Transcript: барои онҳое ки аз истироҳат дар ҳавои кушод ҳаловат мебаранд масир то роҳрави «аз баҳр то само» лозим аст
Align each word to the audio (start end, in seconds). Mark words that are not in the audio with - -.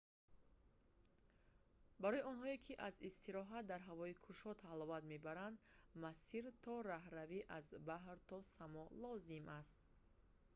барои 2.01 2.27
онҳое 2.31 2.55
ки 2.65 2.73
аз 2.87 2.95
истироҳат 3.09 3.63
дар 3.71 3.81
ҳавои 3.89 4.19
кушод 4.25 4.57
ҳаловат 4.69 5.03
мебаранд 5.13 5.57
масир 6.03 6.43
то 6.63 6.73
роҳрави 6.91 7.39
«аз 7.57 7.65
баҳр 7.89 8.17
то 8.29 8.37
само» 8.55 8.83
лозим 9.03 9.45
аст 9.61 9.79